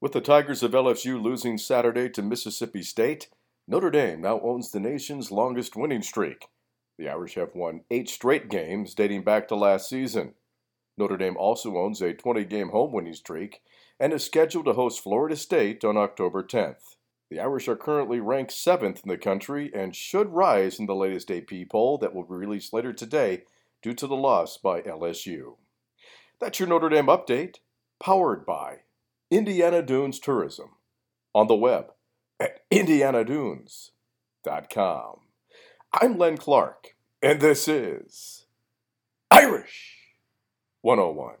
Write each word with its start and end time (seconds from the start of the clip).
With 0.00 0.12
the 0.12 0.20
Tigers 0.20 0.62
of 0.62 0.70
LSU 0.70 1.20
losing 1.20 1.58
Saturday 1.58 2.08
to 2.10 2.22
Mississippi 2.22 2.82
State, 2.82 3.30
Notre 3.66 3.90
Dame 3.90 4.20
now 4.20 4.40
owns 4.42 4.70
the 4.70 4.78
nation's 4.78 5.32
longest 5.32 5.74
winning 5.74 6.02
streak. 6.02 6.46
The 6.98 7.08
Irish 7.08 7.34
have 7.34 7.56
won 7.56 7.80
eight 7.90 8.08
straight 8.08 8.48
games 8.48 8.94
dating 8.94 9.24
back 9.24 9.48
to 9.48 9.56
last 9.56 9.88
season. 9.88 10.34
Notre 10.96 11.16
Dame 11.16 11.36
also 11.36 11.76
owns 11.76 12.00
a 12.00 12.14
20 12.14 12.44
game 12.44 12.68
home 12.68 12.92
winning 12.92 13.14
streak 13.14 13.60
and 13.98 14.12
is 14.12 14.24
scheduled 14.24 14.66
to 14.66 14.74
host 14.74 15.02
Florida 15.02 15.34
State 15.34 15.84
on 15.84 15.96
October 15.96 16.44
10th. 16.44 16.94
The 17.28 17.40
Irish 17.40 17.66
are 17.66 17.74
currently 17.74 18.20
ranked 18.20 18.52
seventh 18.52 19.00
in 19.04 19.08
the 19.08 19.18
country 19.18 19.68
and 19.74 19.96
should 19.96 20.28
rise 20.28 20.78
in 20.78 20.86
the 20.86 20.94
latest 20.94 21.28
AP 21.28 21.50
poll 21.68 21.98
that 21.98 22.14
will 22.14 22.22
be 22.22 22.36
released 22.36 22.72
later 22.72 22.92
today 22.92 23.42
due 23.82 23.94
to 23.94 24.06
the 24.06 24.14
loss 24.14 24.58
by 24.58 24.80
LSU. 24.80 25.56
That's 26.40 26.60
your 26.60 26.68
Notre 26.68 26.88
Dame 26.88 27.06
update, 27.06 27.56
powered 27.98 28.46
by 28.46 28.82
Indiana 29.30 29.82
Dunes 29.82 30.18
Tourism 30.18 30.70
on 31.34 31.48
the 31.48 31.54
web 31.54 31.92
at 32.40 32.60
indianadunes.com. 32.70 35.20
I'm 35.92 36.16
Len 36.16 36.38
Clark, 36.38 36.96
and 37.22 37.38
this 37.38 37.68
is 37.68 38.46
Irish 39.30 39.96
101. 40.80 41.34